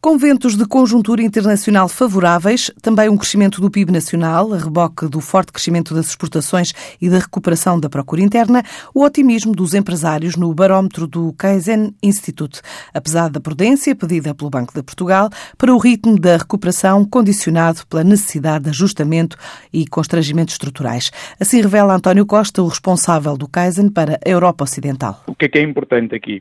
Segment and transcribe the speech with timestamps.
[0.00, 5.20] Com ventos de conjuntura internacional favoráveis, também um crescimento do PIB nacional, a reboque do
[5.20, 8.62] forte crescimento das exportações e da recuperação da procura interna,
[8.94, 12.60] o otimismo dos empresários no barómetro do Kaizen Institute,
[12.94, 18.04] apesar da prudência pedida pelo Banco de Portugal para o ritmo da recuperação condicionado pela
[18.04, 19.36] necessidade de ajustamento
[19.72, 21.10] e constrangimentos estruturais.
[21.40, 25.24] Assim revela António Costa, o responsável do Kaizen para a Europa Ocidental.
[25.26, 26.40] O que é que é importante aqui?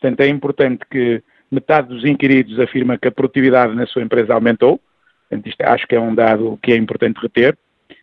[0.00, 4.80] Portanto, é importante que metade dos inquiridos afirma que a produtividade na sua empresa aumentou,
[5.28, 7.56] portanto, acho que é um dado que é importante reter.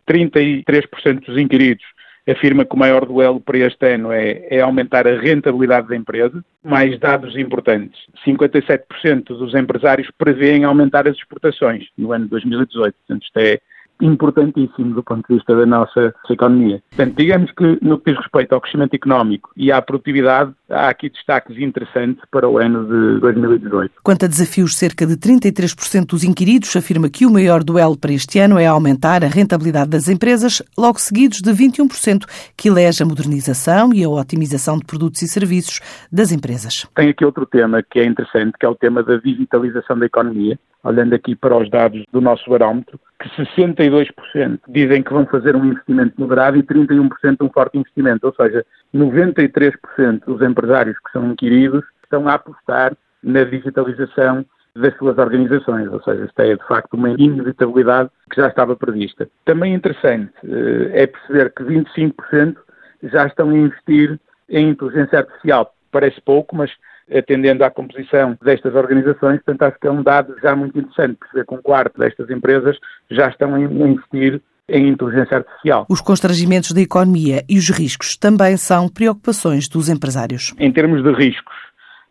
[0.08, 1.86] 33% dos inquiridos
[2.30, 6.44] afirma que o maior duelo para este ano é, é, aumentar a rentabilidade da empresa.
[6.64, 12.96] Mais dados importantes: 57% dos empresários prevêem aumentar as exportações no ano de 2018.
[13.08, 13.60] Portanto, isto é
[14.02, 16.82] importantíssimo do ponto de vista da nossa economia.
[16.90, 21.10] Portanto, digamos que no que diz respeito ao crescimento económico e à produtividade, há aqui
[21.10, 23.94] destaques interessantes para o ano de 2018.
[24.04, 28.40] Quanto a desafios, cerca de 33% dos inquiridos afirma que o maior duelo para este
[28.40, 33.94] ano é aumentar a rentabilidade das empresas, logo seguidos de 21% que elege a modernização
[33.94, 35.80] e a otimização de produtos e serviços
[36.12, 36.88] das empresas.
[36.96, 40.58] Tem aqui outro tema que é interessante, que é o tema da digitalização da economia.
[40.84, 45.64] Olhando aqui para os dados do nosso barómetro, que 62% dizem que vão fazer um
[45.64, 51.84] investimento moderado e 31% um forte investimento, ou seja, 93% dos empresários que são inquiridos
[52.04, 54.46] estão a apostar na digitalização
[54.76, 59.30] das suas organizações, ou seja, isto é de facto uma inevitabilidade que já estava prevista.
[59.44, 62.56] Também interessante eh, é perceber que 25%
[63.04, 65.74] já estão a investir em inteligência artificial.
[65.92, 66.72] Parece pouco, mas
[67.14, 71.46] atendendo à composição destas organizações, portanto acho que é um dado já muito interessante perceber
[71.46, 72.78] que um quarto destas empresas
[73.10, 75.86] já estão a investir em inteligência artificial.
[75.90, 80.54] Os constrangimentos da economia e os riscos também são preocupações dos empresários.
[80.58, 81.56] Em termos de riscos,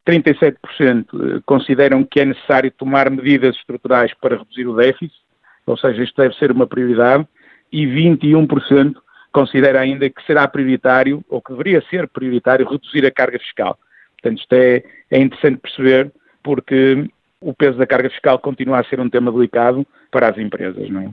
[0.07, 5.15] 37% eh, consideram que é necessário tomar medidas estruturais para reduzir o déficit,
[5.67, 7.27] ou seja, isto deve ser uma prioridade,
[7.73, 8.95] e 21%
[9.33, 13.79] considera ainda que será prioritário, ou que deveria ser prioritário, reduzir a carga fiscal.
[14.21, 16.13] Portanto, isto é, é interessante perceber,
[16.43, 17.09] porque
[17.41, 21.01] o peso da carga fiscal continua a ser um tema delicado para as empresas, não
[21.01, 21.11] é?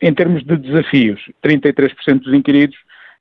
[0.00, 2.76] Em termos de desafios, 33% dos inquiridos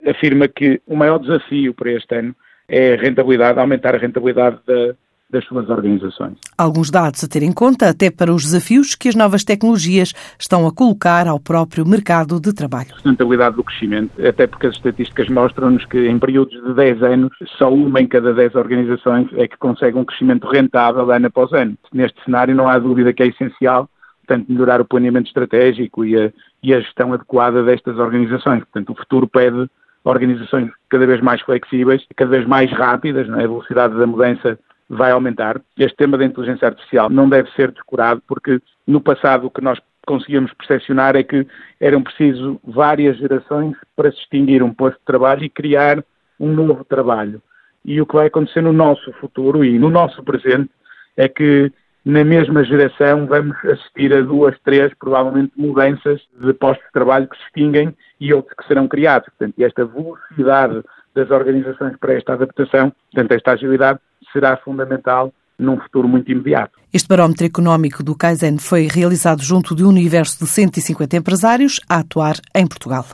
[0.06, 2.36] afirma que o maior desafio para este ano
[2.68, 4.96] é a rentabilidade, aumentar a rentabilidade da,
[5.30, 6.38] das suas organizações.
[6.58, 10.68] Alguns dados a ter em conta, até para os desafios que as novas tecnologias estão
[10.68, 12.90] a colocar ao próprio mercado de trabalho.
[12.92, 17.32] A sustentabilidade do crescimento, até porque as estatísticas mostram-nos que em períodos de 10 anos,
[17.58, 21.78] só uma em cada 10 organizações é que consegue um crescimento rentável ano após ano.
[21.94, 23.90] Neste cenário não há dúvida que é essencial
[24.26, 26.32] portanto, melhorar o planeamento estratégico e a,
[26.66, 28.64] e a gestão adequada destas organizações.
[28.64, 29.70] Portanto, o futuro pede
[30.04, 33.32] organizações cada vez mais flexíveis, cada vez mais rápidas, é?
[33.32, 34.58] a velocidade da mudança
[34.90, 35.62] vai aumentar.
[35.78, 39.80] Este tema da inteligência artificial não deve ser descurado, porque no passado o que nós
[40.08, 41.46] conseguíamos percepcionar é que
[41.80, 46.04] eram preciso várias gerações para se extinguir um posto de trabalho e criar
[46.40, 47.42] um novo trabalho.
[47.84, 50.72] E o que vai acontecer no nosso futuro e no nosso presente
[51.16, 51.72] é que
[52.06, 57.36] na mesma geração vamos assistir a duas, três, provavelmente, mudanças de postos de trabalho que
[57.36, 59.28] se extinguem e outros que serão criados.
[59.30, 60.84] Portanto, esta velocidade
[61.16, 64.00] das organizações para esta adaptação, portanto, esta agilidade,
[64.32, 66.78] será fundamental num futuro muito imediato.
[66.94, 72.00] Este barómetro económico do Kaizen foi realizado junto de um universo de 150 empresários a
[72.00, 73.06] atuar em Portugal.